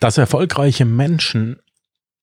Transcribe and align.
dass 0.00 0.18
erfolgreiche 0.18 0.84
Menschen 0.84 1.60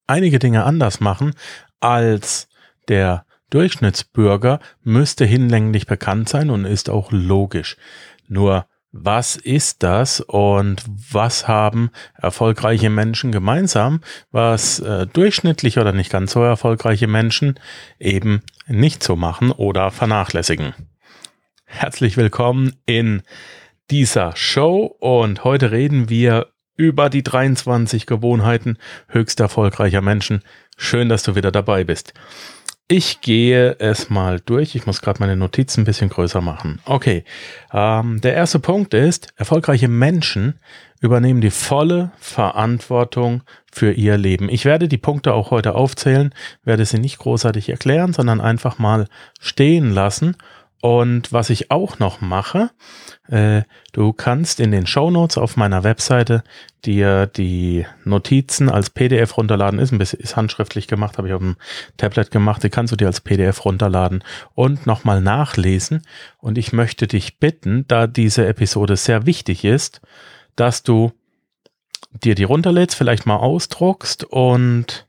einige 0.06 0.38
Dinge 0.38 0.64
anders 0.64 1.00
machen 1.00 1.34
als 1.80 2.48
der 2.88 3.26
Durchschnittsbürger, 3.50 4.60
müsste 4.82 5.24
hinlänglich 5.24 5.86
bekannt 5.86 6.28
sein 6.28 6.50
und 6.50 6.64
ist 6.64 6.90
auch 6.90 7.12
logisch. 7.12 7.76
Nur 8.28 8.66
was 8.90 9.36
ist 9.36 9.82
das 9.82 10.20
und 10.20 10.82
was 11.12 11.46
haben 11.46 11.90
erfolgreiche 12.14 12.90
Menschen 12.90 13.30
gemeinsam, 13.30 14.00
was 14.30 14.80
äh, 14.80 15.06
durchschnittlich 15.06 15.78
oder 15.78 15.92
nicht 15.92 16.10
ganz 16.10 16.32
so 16.32 16.42
erfolgreiche 16.42 17.06
Menschen 17.06 17.60
eben 17.98 18.42
nicht 18.66 19.02
so 19.02 19.14
machen 19.14 19.52
oder 19.52 19.90
vernachlässigen. 19.90 20.74
Herzlich 21.66 22.16
willkommen 22.16 22.76
in 22.86 23.22
dieser 23.90 24.34
Show 24.34 24.96
und 24.98 25.44
heute 25.44 25.70
reden 25.70 26.08
wir 26.08 26.48
über 26.76 27.10
die 27.10 27.22
23 27.22 28.06
Gewohnheiten 28.06 28.78
höchst 29.08 29.40
erfolgreicher 29.40 30.02
Menschen. 30.02 30.42
Schön, 30.76 31.08
dass 31.08 31.22
du 31.22 31.34
wieder 31.34 31.52
dabei 31.52 31.84
bist. 31.84 32.12
Ich 32.88 33.20
gehe 33.20 33.76
es 33.80 34.10
mal 34.10 34.38
durch. 34.38 34.76
Ich 34.76 34.86
muss 34.86 35.02
gerade 35.02 35.18
meine 35.18 35.34
Notizen 35.34 35.80
ein 35.80 35.86
bisschen 35.86 36.08
größer 36.08 36.40
machen. 36.40 36.80
Okay, 36.84 37.24
ähm, 37.72 38.20
der 38.20 38.34
erste 38.34 38.60
Punkt 38.60 38.94
ist, 38.94 39.32
erfolgreiche 39.34 39.88
Menschen 39.88 40.60
übernehmen 41.00 41.40
die 41.40 41.50
volle 41.50 42.12
Verantwortung 42.18 43.42
für 43.72 43.92
ihr 43.92 44.16
Leben. 44.16 44.48
Ich 44.48 44.64
werde 44.64 44.86
die 44.86 44.98
Punkte 44.98 45.34
auch 45.34 45.50
heute 45.50 45.74
aufzählen, 45.74 46.32
werde 46.62 46.84
sie 46.84 46.98
nicht 46.98 47.18
großartig 47.18 47.68
erklären, 47.68 48.12
sondern 48.12 48.40
einfach 48.40 48.78
mal 48.78 49.08
stehen 49.40 49.90
lassen 49.90 50.36
und 50.82 51.32
was 51.32 51.50
ich 51.50 51.70
auch 51.70 51.98
noch 51.98 52.20
mache, 52.20 52.70
äh, 53.28 53.62
du 53.92 54.12
kannst 54.12 54.60
in 54.60 54.70
den 54.70 54.86
Show 54.86 55.10
Notes 55.10 55.38
auf 55.38 55.56
meiner 55.56 55.84
Webseite 55.84 56.44
dir 56.84 57.26
die 57.26 57.86
Notizen 58.04 58.68
als 58.68 58.90
PDF 58.90 59.36
runterladen. 59.36 59.80
Ist 59.80 59.92
ein 59.92 59.98
bisschen 59.98 60.20
ist 60.20 60.36
handschriftlich 60.36 60.86
gemacht, 60.86 61.18
habe 61.18 61.28
ich 61.28 61.34
auf 61.34 61.40
dem 61.40 61.56
Tablet 61.96 62.30
gemacht. 62.30 62.62
Die 62.62 62.70
kannst 62.70 62.92
du 62.92 62.96
dir 62.96 63.06
als 63.06 63.20
PDF 63.20 63.64
runterladen 63.64 64.22
und 64.54 64.86
nochmal 64.86 65.20
nachlesen. 65.20 66.02
Und 66.38 66.58
ich 66.58 66.72
möchte 66.72 67.06
dich 67.06 67.38
bitten, 67.38 67.86
da 67.88 68.06
diese 68.06 68.46
Episode 68.46 68.96
sehr 68.96 69.26
wichtig 69.26 69.64
ist, 69.64 70.02
dass 70.54 70.82
du 70.82 71.12
dir 72.12 72.34
die 72.34 72.44
runterlädst, 72.44 72.96
vielleicht 72.96 73.26
mal 73.26 73.36
ausdruckst 73.36 74.24
und 74.24 75.05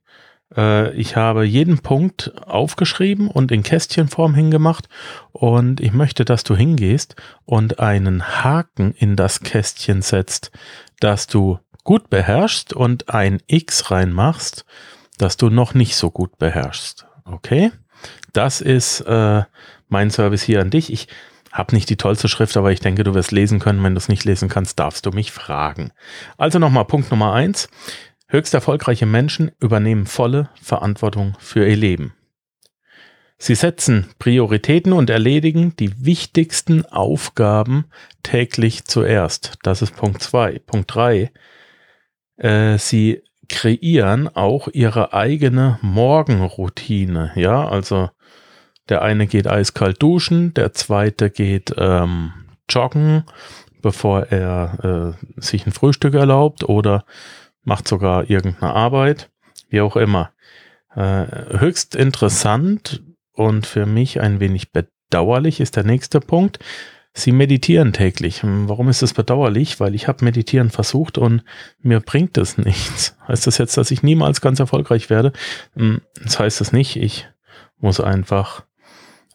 ich 0.56 1.16
habe 1.18 1.44
jeden 1.44 1.80
Punkt 1.80 2.32
aufgeschrieben 2.46 3.28
und 3.30 3.52
in 3.52 3.64
Kästchenform 3.64 4.34
hingemacht 4.34 4.88
und 5.34 5.82
ich 5.82 5.92
möchte, 5.92 6.24
dass 6.24 6.44
du 6.44 6.56
hingehst 6.56 7.16
und 7.46 7.80
einen 7.80 8.44
Haken 8.44 8.94
in 8.94 9.18
das 9.18 9.42
Kästchen 9.42 10.02
setzt, 10.02 10.52
dass 11.00 11.28
du 11.28 11.60
gut 11.84 12.10
beherrschst 12.10 12.74
und 12.74 13.10
ein 13.10 13.42
X 13.48 13.92
reinmachst, 13.92 14.66
dass 15.18 15.38
du 15.38 15.50
noch 15.50 15.74
nicht 15.74 15.96
so 15.96 16.12
gut 16.12 16.38
beherrschst. 16.38 17.06
Okay? 17.26 17.72
Das 18.34 18.62
ist 18.62 19.02
äh, 19.02 19.44
mein 19.90 20.12
Service 20.12 20.44
hier 20.44 20.62
an 20.62 20.70
dich. 20.70 20.92
Ich 20.92 21.08
habe 21.52 21.76
nicht 21.76 21.90
die 21.90 21.98
tollste 21.98 22.28
Schrift, 22.28 22.56
aber 22.58 22.72
ich 22.72 22.80
denke, 22.80 23.04
du 23.04 23.14
wirst 23.14 23.32
lesen 23.32 23.60
können. 23.60 23.84
Wenn 23.84 23.96
du 23.96 24.00
es 24.00 24.10
nicht 24.10 24.26
lesen 24.26 24.50
kannst, 24.50 24.80
darfst 24.80 25.06
du 25.06 25.12
mich 25.12 25.32
fragen. 25.32 25.92
Also 26.38 26.60
nochmal 26.60 26.86
Punkt 26.86 27.10
Nummer 27.10 27.34
eins. 27.34 27.70
Höchst 28.28 28.54
erfolgreiche 28.54 29.06
Menschen 29.06 29.52
übernehmen 29.60 30.06
volle 30.06 30.50
Verantwortung 30.62 31.36
für 31.40 31.68
ihr 31.68 31.78
Leben. 31.78 32.14
Sie 33.38 33.56
setzen 33.56 34.08
Prioritäten 34.20 34.94
und 34.94 35.10
erledigen 35.10 35.76
die 35.78 36.06
wichtigsten 36.06 36.86
Aufgaben 36.86 37.86
täglich 38.24 38.86
zuerst. 38.86 39.60
Das 39.64 39.82
ist 39.82 39.96
Punkt 39.96 40.24
zwei. 40.24 40.60
Punkt 40.60 40.94
drei. 40.94 41.32
Äh, 42.38 42.78
sie 42.80 43.22
kreieren 43.48 44.28
auch 44.28 44.68
ihre 44.68 45.14
eigene 45.14 45.78
Morgenroutine. 45.82 47.32
Ja, 47.36 47.68
also 47.68 48.10
der 48.90 49.04
eine 49.04 49.28
geht 49.28 49.48
eiskalt 49.48 50.02
duschen, 50.02 50.54
der 50.54 50.74
zweite 50.74 51.30
geht 51.30 51.74
ähm, 51.78 52.32
joggen, 52.70 53.24
bevor 53.82 54.24
er 54.32 55.16
äh, 55.38 55.42
sich 55.42 55.66
ein 55.66 55.72
Frühstück 55.72 56.16
erlaubt 56.16 56.64
oder 56.64 57.06
macht 57.68 57.88
sogar 57.90 58.30
irgendeine 58.30 58.74
Arbeit, 58.74 59.30
wie 59.70 59.82
auch 59.82 59.98
immer. 59.98 60.32
Äh, 60.96 61.26
höchst 61.60 61.96
interessant 61.96 63.04
und 63.34 63.68
für 63.68 63.86
mich 63.86 64.22
ein 64.22 64.40
wenig 64.40 64.72
bedauerlich 64.72 65.60
ist 65.60 65.76
der 65.76 65.84
nächste 65.84 66.22
Punkt. 66.22 66.60
Sie 67.14 67.34
meditieren 67.34 67.92
täglich. 67.92 68.42
Hm, 68.42 68.70
warum 68.70 68.88
ist 68.88 69.02
das 69.02 69.14
bedauerlich? 69.14 69.82
Weil 69.82 69.96
ich 69.96 70.08
habe 70.08 70.24
meditieren 70.24 70.70
versucht 70.70 71.18
und 71.18 71.44
mir 71.82 72.00
bringt 72.00 72.38
es 72.38 72.58
nichts. 72.58 73.18
Heißt 73.28 73.46
das 73.48 73.58
jetzt, 73.58 73.76
dass 73.76 73.92
ich 73.92 74.02
niemals 74.02 74.40
ganz 74.40 74.60
erfolgreich 74.60 75.10
werde? 75.10 75.34
Hm, 75.76 76.00
das 76.24 76.40
heißt 76.40 76.62
es 76.62 76.72
nicht. 76.72 76.96
Ich 76.96 77.28
muss 77.80 78.00
einfach 78.00 78.64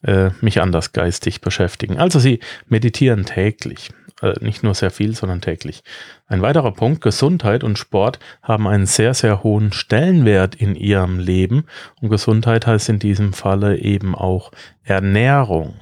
äh, 0.05 0.31
mich 0.41 0.63
anders 0.63 0.93
geistig 0.93 1.43
beschäftigen. 1.43 1.99
Also 1.99 2.19
sie 2.19 2.41
meditieren 2.67 3.27
täglich. 3.27 3.91
Äh, 4.23 4.35
nicht 4.41 4.63
nur 4.63 4.75
sehr 4.75 4.91
viel, 4.91 5.15
sondern 5.15 5.41
täglich. 5.41 5.83
Ein 6.27 6.43
weiterer 6.43 6.73
Punkt, 6.73 7.03
Gesundheit 7.03 7.65
und 7.65 7.79
Sport 7.79 8.21
haben 8.41 8.69
einen 8.69 8.87
sehr, 8.87 9.15
sehr 9.15 9.43
hohen 9.43 9.73
Stellenwert 9.73 10.55
in 10.55 10.77
ihrem 10.77 11.19
Leben. 11.19 11.67
Und 12.01 12.09
Gesundheit 12.09 12.67
heißt 12.67 12.89
in 12.89 13.01
diesem 13.01 13.33
Falle 13.33 13.79
eben 13.79 14.15
auch 14.15 14.53
Ernährung. 14.85 15.81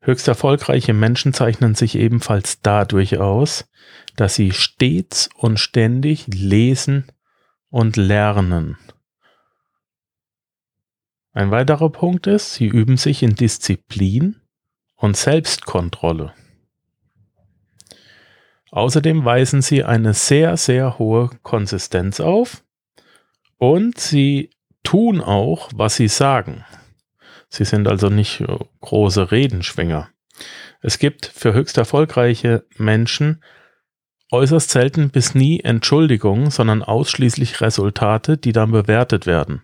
Höchst 0.00 0.28
erfolgreiche 0.28 0.94
Menschen 0.94 1.34
zeichnen 1.34 1.74
sich 1.74 1.96
ebenfalls 1.96 2.60
dadurch 2.62 3.18
aus, 3.18 3.68
dass 4.16 4.34
sie 4.34 4.52
stets 4.52 5.28
und 5.36 5.60
ständig 5.60 6.26
lesen 6.28 7.06
und 7.68 7.96
lernen. 7.96 8.78
Ein 11.32 11.50
weiterer 11.50 11.90
Punkt 11.90 12.26
ist, 12.26 12.54
sie 12.54 12.66
üben 12.66 12.96
sich 12.96 13.22
in 13.22 13.34
Disziplin 13.34 14.36
und 14.94 15.18
Selbstkontrolle. 15.18 16.32
Außerdem 18.70 19.24
weisen 19.24 19.62
sie 19.62 19.84
eine 19.84 20.14
sehr, 20.14 20.56
sehr 20.56 20.98
hohe 20.98 21.30
Konsistenz 21.42 22.20
auf 22.20 22.62
und 23.58 23.98
sie 23.98 24.50
tun 24.82 25.20
auch, 25.20 25.70
was 25.74 25.96
sie 25.96 26.08
sagen. 26.08 26.64
Sie 27.48 27.64
sind 27.64 27.88
also 27.88 28.08
nicht 28.08 28.40
äh, 28.40 28.58
große 28.80 29.30
Redenschwinger. 29.30 30.08
Es 30.82 30.98
gibt 30.98 31.26
für 31.26 31.54
höchst 31.54 31.78
erfolgreiche 31.78 32.64
Menschen 32.76 33.42
äußerst 34.32 34.70
selten 34.70 35.10
bis 35.10 35.34
nie 35.34 35.60
Entschuldigungen, 35.60 36.50
sondern 36.50 36.82
ausschließlich 36.82 37.60
Resultate, 37.60 38.36
die 38.36 38.52
dann 38.52 38.72
bewertet 38.72 39.26
werden. 39.26 39.62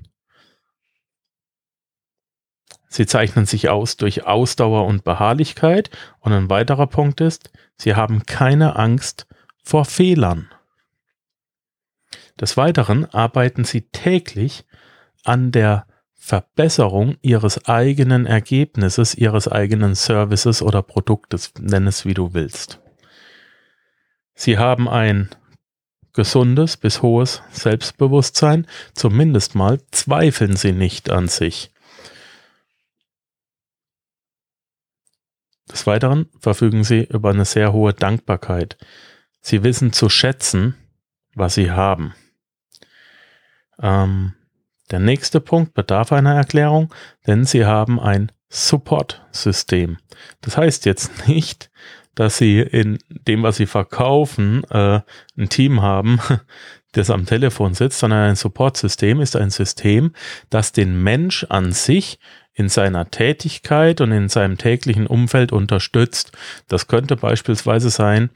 Sie 2.92 3.06
zeichnen 3.06 3.46
sich 3.46 3.70
aus 3.70 3.96
durch 3.96 4.26
Ausdauer 4.26 4.84
und 4.84 5.02
Beharrlichkeit 5.02 5.88
und 6.20 6.34
ein 6.34 6.50
weiterer 6.50 6.86
Punkt 6.86 7.22
ist, 7.22 7.50
sie 7.78 7.94
haben 7.94 8.26
keine 8.26 8.76
Angst 8.76 9.26
vor 9.64 9.86
Fehlern. 9.86 10.50
Des 12.38 12.58
Weiteren 12.58 13.06
arbeiten 13.06 13.64
sie 13.64 13.88
täglich 13.92 14.66
an 15.24 15.52
der 15.52 15.86
Verbesserung 16.12 17.16
ihres 17.22 17.66
eigenen 17.66 18.26
Ergebnisses, 18.26 19.14
ihres 19.14 19.48
eigenen 19.48 19.94
Services 19.94 20.60
oder 20.60 20.82
Produktes, 20.82 21.54
nenn 21.58 21.86
es 21.86 22.04
wie 22.04 22.12
du 22.12 22.34
willst. 22.34 22.78
Sie 24.34 24.58
haben 24.58 24.86
ein 24.86 25.30
gesundes 26.12 26.76
bis 26.76 27.00
hohes 27.00 27.42
Selbstbewusstsein, 27.52 28.66
zumindest 28.92 29.54
mal 29.54 29.80
zweifeln 29.92 30.56
sie 30.56 30.72
nicht 30.72 31.08
an 31.08 31.28
sich. 31.28 31.71
Des 35.72 35.86
Weiteren 35.86 36.26
verfügen 36.38 36.84
sie 36.84 37.04
über 37.04 37.30
eine 37.30 37.46
sehr 37.46 37.72
hohe 37.72 37.94
Dankbarkeit. 37.94 38.76
Sie 39.40 39.64
wissen 39.64 39.92
zu 39.92 40.08
schätzen, 40.10 40.76
was 41.34 41.54
sie 41.54 41.70
haben. 41.70 42.14
Ähm, 43.80 44.34
der 44.90 45.00
nächste 45.00 45.40
Punkt 45.40 45.72
bedarf 45.72 46.12
einer 46.12 46.34
Erklärung, 46.34 46.92
denn 47.26 47.46
sie 47.46 47.64
haben 47.64 47.98
ein 47.98 48.30
Support-System. 48.50 49.96
Das 50.42 50.58
heißt 50.58 50.84
jetzt 50.84 51.26
nicht, 51.26 51.70
dass 52.14 52.36
sie 52.36 52.60
in 52.60 52.98
dem, 53.08 53.42
was 53.42 53.56
sie 53.56 53.66
verkaufen, 53.66 54.64
äh, 54.64 55.00
ein 55.38 55.48
Team 55.48 55.80
haben, 55.80 56.20
das 56.92 57.10
am 57.10 57.26
Telefon 57.26 57.74
sitzt, 57.74 57.98
sondern 57.98 58.30
ein 58.30 58.36
Support-System 58.36 59.20
ist 59.20 59.36
ein 59.36 59.50
System, 59.50 60.12
das 60.50 60.72
den 60.72 61.02
Mensch 61.02 61.44
an 61.48 61.72
sich 61.72 62.18
in 62.54 62.68
seiner 62.68 63.10
Tätigkeit 63.10 64.00
und 64.02 64.12
in 64.12 64.28
seinem 64.28 64.58
täglichen 64.58 65.06
Umfeld 65.06 65.52
unterstützt. 65.52 66.32
Das 66.68 66.86
könnte 66.86 67.16
beispielsweise 67.16 67.88
sein, 67.88 68.30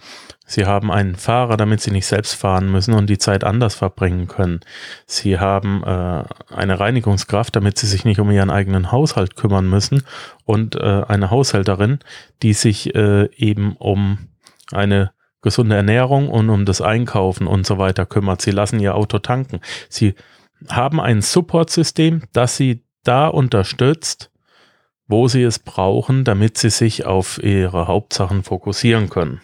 Sie 0.49 0.64
haben 0.64 0.93
einen 0.93 1.17
Fahrer, 1.17 1.56
damit 1.56 1.81
Sie 1.81 1.91
nicht 1.91 2.06
selbst 2.06 2.35
fahren 2.35 2.70
müssen 2.70 2.94
und 2.94 3.11
die 3.11 3.19
Zeit 3.19 3.43
anders 3.43 3.75
verbringen 3.75 4.29
können. 4.29 4.61
Sie 5.05 5.38
haben 5.38 5.82
äh, 5.82 6.23
eine 6.55 6.81
Reinigungskraft, 6.81 7.56
damit 7.56 7.79
Sie 7.79 7.88
sich 7.88 8.05
nicht 8.05 8.20
um 8.20 8.31
Ihren 8.31 8.50
eigenen 8.50 8.93
Haushalt 8.93 9.37
kümmern 9.37 9.69
müssen 9.69 10.05
und 10.44 10.76
äh, 10.76 11.03
eine 11.08 11.31
Haushälterin, 11.31 11.99
die 12.43 12.53
sich 12.53 12.94
äh, 12.94 13.29
eben 13.35 13.76
um 13.76 14.19
eine 14.73 15.12
gesunde 15.42 15.76
Ernährung 15.76 16.28
und 16.28 16.50
um 16.50 16.64
das 16.64 16.80
Einkaufen 16.80 17.46
und 17.46 17.66
so 17.66 17.78
weiter 17.78 18.06
kümmert. 18.06 18.42
Sie 18.42 18.50
lassen 18.50 18.80
ihr 18.80 18.94
Auto 18.94 19.18
tanken. 19.18 19.60
Sie 19.88 20.14
haben 20.68 21.00
ein 21.00 21.22
Support-System, 21.22 22.22
das 22.32 22.56
sie 22.56 22.84
da 23.04 23.28
unterstützt, 23.28 24.30
wo 25.06 25.28
sie 25.28 25.42
es 25.42 25.58
brauchen, 25.58 26.24
damit 26.24 26.58
sie 26.58 26.70
sich 26.70 27.04
auf 27.04 27.42
ihre 27.42 27.86
Hauptsachen 27.86 28.42
fokussieren 28.42 29.08
können. 29.08 29.40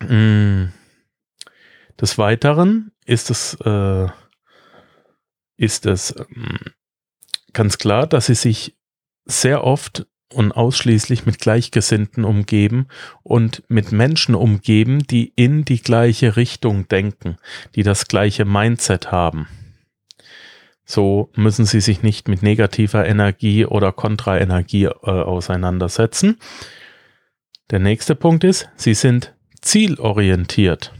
Mm. 0.00 0.72
Des 2.00 2.18
Weiteren 2.18 2.90
ist 3.04 3.30
es, 3.30 3.54
äh, 3.64 4.08
ist 5.56 5.86
es 5.86 6.14
ähm, 6.16 6.58
ganz 7.52 7.78
klar, 7.78 8.06
dass 8.06 8.26
sie 8.26 8.34
sich 8.34 8.76
sehr 9.24 9.62
oft 9.62 10.06
und 10.32 10.52
ausschließlich 10.52 11.26
mit 11.26 11.38
Gleichgesinnten 11.38 12.24
umgeben 12.24 12.88
und 13.22 13.62
mit 13.68 13.92
Menschen 13.92 14.34
umgeben, 14.34 15.06
die 15.06 15.32
in 15.36 15.64
die 15.64 15.80
gleiche 15.80 16.36
Richtung 16.36 16.88
denken, 16.88 17.36
die 17.74 17.82
das 17.82 18.08
gleiche 18.08 18.44
Mindset 18.44 19.12
haben. 19.12 19.48
So 20.84 21.30
müssen 21.36 21.64
sie 21.64 21.80
sich 21.80 22.02
nicht 22.02 22.28
mit 22.28 22.42
negativer 22.42 23.06
Energie 23.06 23.64
oder 23.64 23.92
Kontraenergie 23.92 24.84
äh, 24.84 24.90
auseinandersetzen. 25.10 26.38
Der 27.70 27.78
nächste 27.78 28.14
Punkt 28.14 28.44
ist, 28.44 28.68
sie 28.76 28.94
sind 28.94 29.34
zielorientiert. 29.60 30.92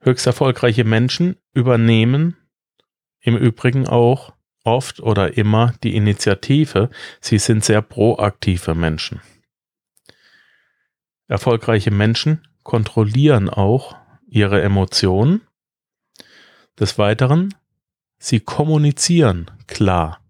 Höchst 0.00 0.26
erfolgreiche 0.26 0.84
Menschen 0.84 1.36
übernehmen 1.54 2.36
im 3.20 3.36
Übrigen 3.36 3.86
auch 3.86 4.34
oft 4.64 5.00
oder 5.00 5.36
immer 5.36 5.74
die 5.82 5.96
Initiative. 5.96 6.90
Sie 7.20 7.38
sind 7.38 7.64
sehr 7.64 7.82
proaktive 7.82 8.74
Menschen. 8.74 9.20
Erfolgreiche 11.28 11.90
Menschen 11.90 12.46
kontrollieren 12.62 13.48
auch 13.48 13.96
ihre 14.26 14.62
Emotionen. 14.62 15.42
Des 16.78 16.98
Weiteren, 16.98 17.54
sie 18.18 18.40
kommunizieren 18.40 19.50
klar. 19.66 20.20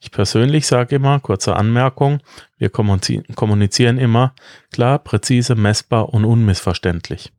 Ich 0.00 0.12
persönlich 0.12 0.66
sage 0.66 0.96
immer, 0.96 1.18
kurze 1.18 1.56
Anmerkung, 1.56 2.20
wir 2.56 2.70
kommunizieren 2.70 3.98
immer 3.98 4.34
klar, 4.70 4.98
präzise, 5.00 5.56
messbar 5.56 6.14
und 6.14 6.24
unmissverständlich. 6.24 7.32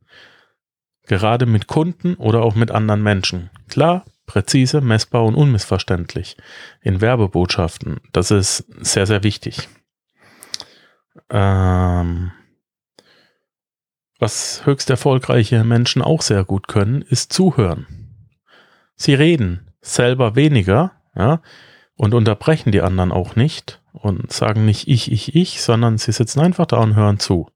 Gerade 1.04 1.46
mit 1.46 1.66
Kunden 1.66 2.14
oder 2.16 2.42
auch 2.42 2.54
mit 2.54 2.70
anderen 2.70 3.02
Menschen. 3.02 3.50
Klar, 3.68 4.04
präzise, 4.30 4.80
messbar 4.80 5.24
und 5.24 5.34
unmissverständlich 5.34 6.36
in 6.82 7.00
Werbebotschaften. 7.00 7.98
Das 8.12 8.30
ist 8.30 8.64
sehr, 8.80 9.04
sehr 9.04 9.24
wichtig. 9.24 9.68
Ähm, 11.30 12.30
was 14.20 14.64
höchst 14.64 14.88
erfolgreiche 14.88 15.64
Menschen 15.64 16.00
auch 16.00 16.22
sehr 16.22 16.44
gut 16.44 16.68
können, 16.68 17.02
ist 17.02 17.32
zuhören. 17.32 17.88
Sie 18.94 19.14
reden 19.14 19.72
selber 19.80 20.36
weniger, 20.36 20.92
ja, 21.16 21.42
und 21.96 22.14
unterbrechen 22.14 22.70
die 22.70 22.82
anderen 22.82 23.10
auch 23.10 23.34
nicht 23.34 23.82
und 23.90 24.32
sagen 24.32 24.64
nicht 24.64 24.86
ich, 24.86 25.10
ich, 25.10 25.34
ich, 25.34 25.60
sondern 25.60 25.98
sie 25.98 26.12
sitzen 26.12 26.38
einfach 26.38 26.66
da 26.66 26.76
und 26.76 26.94
hören 26.94 27.18
zu. 27.18 27.50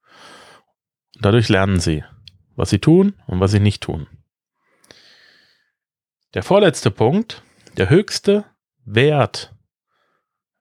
Dadurch 1.20 1.48
lernen 1.48 1.78
sie, 1.78 2.02
was 2.56 2.70
sie 2.70 2.80
tun 2.80 3.14
und 3.28 3.38
was 3.38 3.52
sie 3.52 3.60
nicht 3.60 3.84
tun. 3.84 4.08
Der 6.34 6.42
vorletzte 6.42 6.90
Punkt, 6.90 7.42
der 7.76 7.90
höchste 7.90 8.44
Wert, 8.84 9.54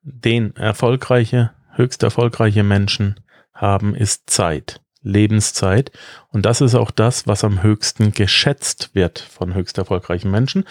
den 0.03 0.55
erfolgreiche, 0.55 1.51
höchst 1.71 2.03
erfolgreiche 2.03 2.61
Menschen 2.61 3.19
haben, 3.55 3.95
ist 3.95 4.29
Zeit, 4.29 4.81
Lebenszeit. 5.01 5.91
Und 6.29 6.45
das 6.45 6.61
ist 6.61 6.75
auch 6.75 6.91
das, 6.91 7.25
was 7.25 7.43
am 7.43 7.63
höchsten 7.63 8.11
geschätzt 8.11 8.91
wird 8.93 9.17
von 9.17 9.55
höchst 9.55 9.79
erfolgreichen 9.79 10.29
Menschen. 10.29 10.65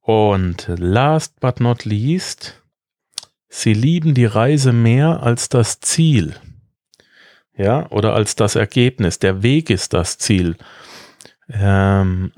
Und 0.00 0.66
last 0.76 1.40
but 1.40 1.60
not 1.60 1.86
least, 1.86 2.62
sie 3.48 3.72
lieben 3.72 4.12
die 4.12 4.26
Reise 4.26 4.74
mehr 4.74 5.22
als 5.22 5.48
das 5.48 5.80
Ziel. 5.80 6.34
Ja, 7.56 7.88
oder 7.90 8.12
als 8.12 8.36
das 8.36 8.56
Ergebnis. 8.56 9.20
Der 9.20 9.42
Weg 9.42 9.70
ist 9.70 9.94
das 9.94 10.18
Ziel. 10.18 10.56
Ähm, 11.48 12.32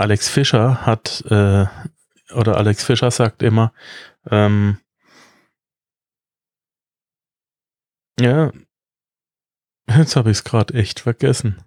Alex 0.00 0.30
Fischer 0.30 0.86
hat, 0.86 1.22
äh, 1.28 1.66
oder 2.34 2.56
Alex 2.56 2.84
Fischer 2.84 3.10
sagt 3.10 3.42
immer, 3.42 3.74
ähm, 4.30 4.78
ja, 8.18 8.50
jetzt 9.88 10.16
habe 10.16 10.30
ich 10.30 10.38
es 10.38 10.44
gerade 10.44 10.72
echt 10.74 11.00
vergessen. 11.00 11.62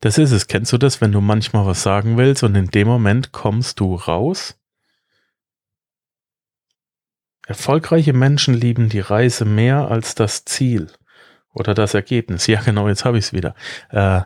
Das 0.00 0.18
ist 0.18 0.30
es. 0.30 0.46
Kennst 0.46 0.72
du 0.72 0.78
das, 0.78 1.00
wenn 1.00 1.10
du 1.10 1.20
manchmal 1.20 1.66
was 1.66 1.82
sagen 1.82 2.16
willst 2.16 2.44
und 2.44 2.54
in 2.54 2.68
dem 2.68 2.86
Moment 2.86 3.32
kommst 3.32 3.80
du 3.80 3.96
raus? 3.96 4.56
Erfolgreiche 7.46 8.12
Menschen 8.12 8.54
lieben 8.54 8.88
die 8.88 9.00
Reise 9.00 9.44
mehr 9.44 9.88
als 9.90 10.14
das 10.14 10.44
Ziel 10.44 10.92
oder 11.52 11.74
das 11.74 11.94
Ergebnis. 11.94 12.46
Ja, 12.46 12.60
genau, 12.60 12.88
jetzt 12.88 13.04
habe 13.04 13.18
ich 13.18 13.24
es 13.26 13.32
wieder. 13.32 13.56
Äh, 13.90 14.22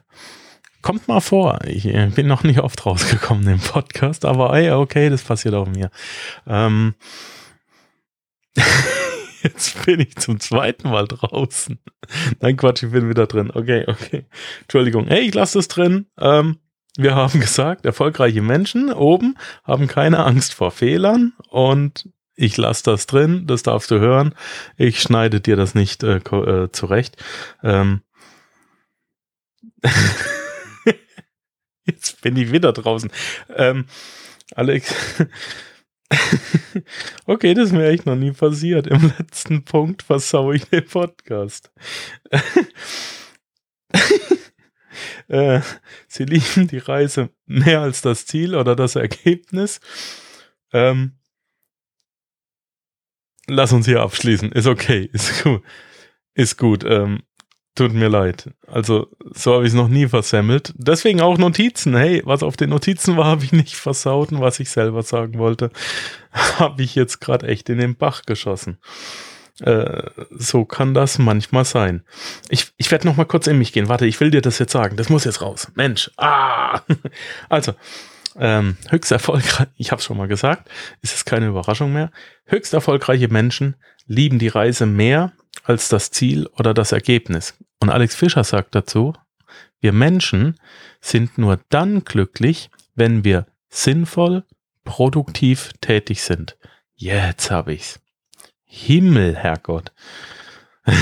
Kommt 0.82 1.06
mal 1.06 1.20
vor. 1.20 1.61
Ich 1.67 1.87
äh, 1.87 2.11
bin 2.14 2.26
noch 2.26 2.43
nicht 2.43 2.58
oft 2.58 2.84
rausgekommen 2.84 3.46
im 3.46 3.61
Podcast, 3.61 4.25
aber 4.25 4.52
ey, 4.55 4.73
okay, 4.73 5.08
das 5.11 5.23
passiert 5.23 5.55
auch 5.55 5.69
mir. 5.69 5.90
Ähm, 6.46 6.94
Jetzt 9.43 9.84
bin 9.84 10.00
ich 10.00 10.17
zum 10.17 10.38
zweiten 10.40 10.90
Mal 10.90 11.06
draußen. 11.08 11.79
Nein, 12.40 12.56
Quatsch, 12.56 12.84
ich 12.84 12.90
bin 12.90 13.08
wieder 13.08 13.26
drin. 13.26 13.50
Okay, 13.52 13.84
okay. 13.88 14.26
Entschuldigung. 14.62 15.06
Hey, 15.08 15.23
ich 15.23 15.34
lasse 15.34 15.58
das 15.58 15.69
drin. 15.69 16.06
Ähm, 16.19 16.58
wir 16.96 17.14
haben 17.14 17.40
gesagt, 17.40 17.87
erfolgreiche 17.87 18.43
Menschen 18.43 18.93
oben 18.93 19.37
haben 19.64 19.87
keine 19.87 20.25
Angst 20.25 20.55
vor 20.55 20.70
Fehlern 20.70 21.32
und 21.49 22.08
ich 22.34 22.56
lasse 22.56 22.82
das 22.84 23.06
drin, 23.06 23.46
das 23.46 23.62
darfst 23.62 23.90
du 23.90 23.99
hören. 23.99 24.34
Ich 24.76 25.00
schneide 25.00 25.40
dir 25.40 25.56
das 25.56 25.75
nicht 25.75 26.02
äh, 26.02 26.17
äh, 26.17 26.70
zurecht. 26.70 27.17
Ähm, 27.62 28.02
Jetzt 31.87 32.20
bin 32.20 32.37
ich 32.37 32.52
wieder 32.52 32.73
draußen. 32.73 33.11
Ähm, 33.56 33.87
Alex. 34.55 34.94
okay, 37.26 37.55
das 37.55 37.67
ist 37.67 37.73
mir 37.73 37.88
echt 37.88 38.06
noch 38.06 38.17
nie 38.17 38.32
passiert. 38.32 38.87
Im 38.87 39.12
letzten 39.19 39.64
Punkt 39.64 40.03
versau 40.03 40.53
ich 40.53 40.65
den 40.67 40.84
Podcast. 40.84 41.72
äh, 45.29 45.60
sie 46.08 46.24
lieben 46.24 46.69
die 46.69 46.79
Reise 46.79 47.31
mehr 47.46 47.81
als 47.81 48.03
das 48.03 48.27
Ziel 48.27 48.55
oder 48.55 48.77
das 48.77 48.94
Ergebnis. 48.96 49.81
Ähm, 50.72 51.19
lass 53.46 53.72
uns 53.72 53.86
hier 53.86 54.03
abschließen. 54.03 54.53
Ist 54.53 54.67
okay. 54.67 55.08
Ist 55.12 55.43
gut. 55.43 55.62
Ist 56.34 56.56
gut. 56.58 56.84
Ähm, 56.84 57.22
Tut 57.74 57.94
mir 57.94 58.08
leid. 58.08 58.50
Also, 58.67 59.08
so 59.32 59.55
habe 59.55 59.64
ich 59.64 59.70
es 59.70 59.74
noch 59.74 59.88
nie 59.88 60.06
versemmelt. 60.06 60.74
Deswegen 60.76 61.22
auch 61.22 61.38
Notizen. 61.38 61.96
Hey, 61.96 62.20
was 62.24 62.43
auf 62.43 62.56
den 62.56 62.70
Notizen 62.70 63.17
war, 63.17 63.24
habe 63.26 63.44
ich 63.44 63.52
nicht 63.52 63.76
versaut 63.76 64.31
und 64.31 64.41
was 64.41 64.60
ich 64.60 64.70
selber 64.70 65.02
sagen 65.02 65.38
wollte, 65.38 65.70
habe 66.58 66.82
ich 66.82 66.94
jetzt 66.94 67.20
gerade 67.20 67.48
echt 67.48 67.70
in 67.70 67.79
den 67.79 67.96
Bach 67.96 68.22
geschossen. 68.26 68.79
Äh, 69.60 70.10
so 70.31 70.67
kann 70.67 70.93
das 70.93 71.19
manchmal 71.19 71.64
sein. 71.64 72.02
Ich, 72.50 72.72
ich 72.76 72.91
werde 72.91 73.06
noch 73.06 73.17
mal 73.17 73.24
kurz 73.24 73.46
in 73.46 73.58
mich 73.58 73.72
gehen. 73.72 73.88
Warte, 73.88 74.06
ich 74.06 74.20
will 74.20 74.31
dir 74.31 74.43
das 74.43 74.58
jetzt 74.58 74.72
sagen. 74.72 74.96
Das 74.96 75.08
muss 75.08 75.24
jetzt 75.24 75.41
raus. 75.41 75.70
Mensch. 75.74 76.10
Ah. 76.17 76.81
Also, 77.48 77.74
ähm, 78.38 78.76
höchst 78.88 79.12
erfolgreich, 79.12 79.69
ich 79.76 79.91
habe 79.91 80.00
es 80.00 80.06
schon 80.06 80.17
mal 80.17 80.29
gesagt, 80.29 80.70
ist 81.02 81.14
es 81.14 81.24
keine 81.26 81.48
Überraschung 81.48 81.93
mehr. 81.93 82.10
Höchst 82.46 82.72
erfolgreiche 82.72 83.29
Menschen 83.29 83.76
lieben 84.06 84.38
die 84.38 84.48
Reise 84.48 84.86
mehr 84.86 85.32
als 85.65 85.89
das 85.89 86.11
Ziel 86.11 86.47
oder 86.59 86.75
das 86.75 86.93
Ergebnis. 86.93 87.55
Und 87.81 87.91
Alex 87.91 88.15
Fischer 88.15 88.45
sagt 88.45 88.75
dazu, 88.75 89.15
wir 89.81 89.93
Menschen 89.93 90.59
sind 91.01 91.39
nur 91.39 91.61
dann 91.69 92.05
glücklich, 92.05 92.71
wenn 92.95 93.25
wir 93.25 93.47
sinnvoll, 93.69 94.45
produktiv 94.85 95.73
tätig 95.81 96.23
sind. 96.23 96.57
Jetzt 96.95 97.51
habe 97.51 97.75
ich's. 97.75 98.01
Himmel, 98.65 99.37
Herrgott. 99.37 99.93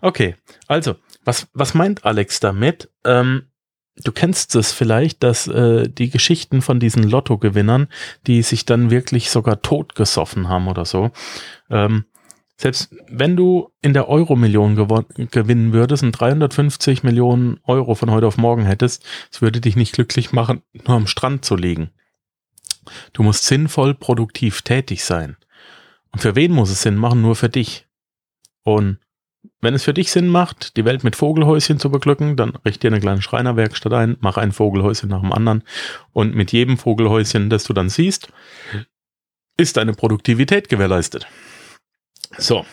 okay, 0.00 0.36
also, 0.66 0.96
was, 1.24 1.48
was 1.52 1.74
meint 1.74 2.04
Alex 2.04 2.40
damit? 2.40 2.90
Ähm, 3.04 3.50
du 3.96 4.12
kennst 4.12 4.54
es 4.56 4.72
vielleicht, 4.72 5.22
dass 5.22 5.46
äh, 5.46 5.88
die 5.88 6.10
Geschichten 6.10 6.62
von 6.62 6.80
diesen 6.80 7.02
Lottogewinnern, 7.02 7.88
die 8.26 8.42
sich 8.42 8.64
dann 8.64 8.90
wirklich 8.90 9.30
sogar 9.30 9.62
totgesoffen 9.62 10.48
haben 10.48 10.68
oder 10.68 10.84
so, 10.84 11.10
ähm, 11.70 12.06
selbst 12.60 12.94
wenn 13.08 13.36
du 13.36 13.72
in 13.80 13.94
der 13.94 14.06
Euro-Million 14.10 14.76
gewinnen 15.30 15.72
würdest 15.72 16.02
und 16.02 16.12
350 16.12 17.02
Millionen 17.02 17.58
Euro 17.64 17.94
von 17.94 18.10
heute 18.10 18.26
auf 18.26 18.36
morgen 18.36 18.66
hättest, 18.66 19.02
es 19.32 19.40
würde 19.40 19.62
dich 19.62 19.76
nicht 19.76 19.94
glücklich 19.94 20.32
machen, 20.32 20.60
nur 20.86 20.94
am 20.94 21.06
Strand 21.06 21.42
zu 21.42 21.56
liegen. 21.56 21.90
Du 23.14 23.22
musst 23.22 23.46
sinnvoll 23.46 23.94
produktiv 23.94 24.60
tätig 24.60 25.04
sein. 25.04 25.38
Und 26.12 26.20
für 26.20 26.36
wen 26.36 26.52
muss 26.52 26.68
es 26.68 26.82
Sinn 26.82 26.96
machen? 26.96 27.22
Nur 27.22 27.34
für 27.34 27.48
dich. 27.48 27.86
Und 28.62 28.98
wenn 29.62 29.72
es 29.72 29.84
für 29.84 29.94
dich 29.94 30.10
Sinn 30.10 30.28
macht, 30.28 30.76
die 30.76 30.84
Welt 30.84 31.02
mit 31.02 31.16
Vogelhäuschen 31.16 31.78
zu 31.78 31.90
beglücken, 31.90 32.36
dann 32.36 32.56
richte 32.66 32.80
dir 32.80 32.92
eine 32.94 33.00
kleine 33.00 33.22
Schreinerwerkstatt 33.22 33.94
ein, 33.94 34.18
mach 34.20 34.36
ein 34.36 34.52
Vogelhäuschen 34.52 35.08
nach 35.08 35.22
dem 35.22 35.32
anderen 35.32 35.62
und 36.12 36.34
mit 36.34 36.52
jedem 36.52 36.76
Vogelhäuschen, 36.76 37.48
das 37.48 37.64
du 37.64 37.72
dann 37.72 37.88
siehst, 37.88 38.30
ist 39.56 39.78
deine 39.78 39.94
Produktivität 39.94 40.68
gewährleistet. 40.68 41.26
So, 42.38 42.64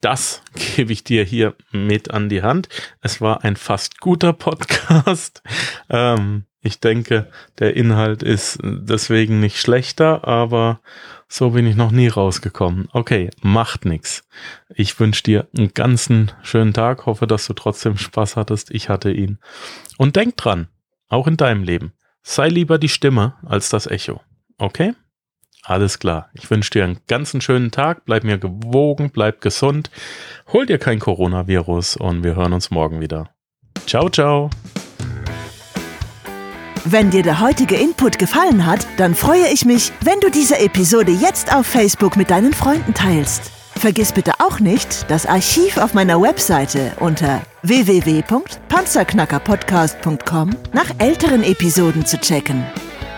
das 0.00 0.42
gebe 0.76 0.92
ich 0.92 1.04
dir 1.04 1.24
hier 1.24 1.54
mit 1.72 2.10
an 2.10 2.28
die 2.28 2.42
Hand. 2.42 2.68
Es 3.00 3.20
war 3.20 3.44
ein 3.44 3.56
fast 3.56 4.00
guter 4.00 4.32
Podcast. 4.32 5.42
Ähm, 5.92 6.44
ich 6.62 6.78
denke, 6.78 7.28
der 7.58 7.74
Inhalt 7.74 8.22
ist 8.22 8.60
deswegen 8.62 9.40
nicht 9.40 9.58
schlechter, 9.58 10.28
aber 10.28 10.80
so 11.26 11.50
bin 11.50 11.66
ich 11.66 11.74
noch 11.74 11.90
nie 11.90 12.06
rausgekommen. 12.06 12.88
Okay, 12.92 13.30
macht 13.42 13.86
nix. 13.86 14.22
Ich 14.72 15.00
wünsche 15.00 15.24
dir 15.24 15.48
einen 15.56 15.74
ganzen 15.74 16.30
schönen 16.42 16.72
Tag. 16.72 17.06
Hoffe, 17.06 17.26
dass 17.26 17.46
du 17.48 17.54
trotzdem 17.54 17.96
Spaß 17.96 18.36
hattest. 18.36 18.70
Ich 18.70 18.88
hatte 18.88 19.10
ihn. 19.10 19.38
Und 19.98 20.14
denk 20.14 20.36
dran, 20.36 20.68
auch 21.08 21.26
in 21.26 21.36
deinem 21.36 21.64
Leben, 21.64 21.92
sei 22.22 22.48
lieber 22.48 22.78
die 22.78 22.88
Stimme 22.88 23.34
als 23.44 23.68
das 23.70 23.88
Echo. 23.88 24.20
Okay? 24.56 24.94
Alles 25.64 25.98
klar. 25.98 26.30
Ich 26.32 26.50
wünsche 26.50 26.70
dir 26.70 26.84
einen 26.84 27.00
ganzen 27.06 27.40
schönen 27.40 27.70
Tag. 27.70 28.04
Bleib 28.04 28.24
mir 28.24 28.38
gewogen, 28.38 29.10
bleib 29.10 29.40
gesund. 29.40 29.90
Hol 30.52 30.66
dir 30.66 30.78
kein 30.78 30.98
Coronavirus 30.98 31.96
und 31.96 32.24
wir 32.24 32.34
hören 32.34 32.52
uns 32.52 32.70
morgen 32.70 33.00
wieder. 33.00 33.30
Ciao, 33.86 34.08
ciao. 34.08 34.50
Wenn 36.84 37.10
dir 37.10 37.22
der 37.22 37.40
heutige 37.40 37.76
Input 37.76 38.18
gefallen 38.18 38.64
hat, 38.64 38.86
dann 38.96 39.14
freue 39.14 39.48
ich 39.52 39.66
mich, 39.66 39.92
wenn 40.00 40.18
du 40.20 40.30
diese 40.30 40.58
Episode 40.58 41.12
jetzt 41.12 41.54
auf 41.54 41.66
Facebook 41.66 42.16
mit 42.16 42.30
deinen 42.30 42.54
Freunden 42.54 42.94
teilst. 42.94 43.52
Vergiss 43.76 44.12
bitte 44.12 44.32
auch 44.40 44.60
nicht, 44.60 45.10
das 45.10 45.26
Archiv 45.26 45.76
auf 45.76 45.92
meiner 45.94 46.20
Webseite 46.20 46.92
unter 47.00 47.42
www.panzerknackerpodcast.com 47.62 50.56
nach 50.72 50.90
älteren 50.98 51.44
Episoden 51.44 52.04
zu 52.04 52.18
checken. 52.18 52.64